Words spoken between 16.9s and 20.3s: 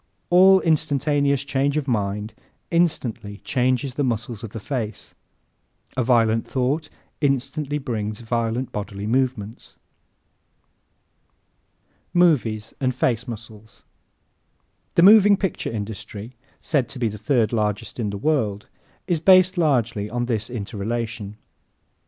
be the third largest in the world is based largely on